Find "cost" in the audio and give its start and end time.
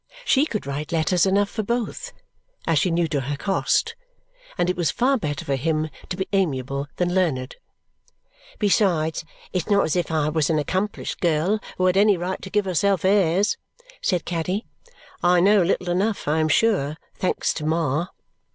3.37-3.93